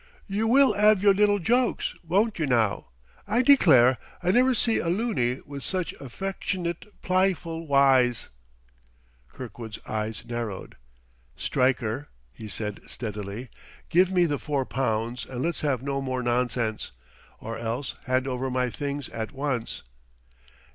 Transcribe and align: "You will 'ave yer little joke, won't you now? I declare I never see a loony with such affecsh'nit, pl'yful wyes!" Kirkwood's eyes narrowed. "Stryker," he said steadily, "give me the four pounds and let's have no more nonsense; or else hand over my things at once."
"You 0.25 0.47
will 0.47 0.73
'ave 0.73 1.03
yer 1.03 1.13
little 1.13 1.37
joke, 1.37 1.83
won't 2.03 2.39
you 2.39 2.47
now? 2.47 2.87
I 3.27 3.43
declare 3.43 3.99
I 4.23 4.31
never 4.31 4.55
see 4.55 4.79
a 4.79 4.89
loony 4.89 5.41
with 5.45 5.63
such 5.63 5.93
affecsh'nit, 5.99 6.87
pl'yful 7.03 7.67
wyes!" 7.67 8.29
Kirkwood's 9.31 9.77
eyes 9.85 10.25
narrowed. 10.25 10.75
"Stryker," 11.35 12.07
he 12.33 12.47
said 12.47 12.81
steadily, 12.89 13.49
"give 13.89 14.09
me 14.11 14.25
the 14.25 14.39
four 14.39 14.65
pounds 14.65 15.23
and 15.27 15.43
let's 15.43 15.61
have 15.61 15.83
no 15.83 16.01
more 16.01 16.23
nonsense; 16.23 16.93
or 17.39 17.59
else 17.59 17.93
hand 18.07 18.25
over 18.27 18.49
my 18.49 18.71
things 18.71 19.07
at 19.09 19.31
once." 19.31 19.83